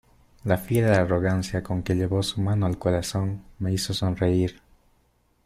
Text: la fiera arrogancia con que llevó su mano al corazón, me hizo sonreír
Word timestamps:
la 0.45 0.57
fiera 0.57 0.99
arrogancia 0.99 1.61
con 1.61 1.83
que 1.83 1.93
llevó 1.93 2.23
su 2.23 2.41
mano 2.41 2.65
al 2.65 2.79
corazón, 2.79 3.43
me 3.59 3.71
hizo 3.71 3.93
sonreír 3.93 4.59